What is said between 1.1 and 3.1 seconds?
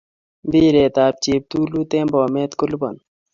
cheptulut en Bomet kolipani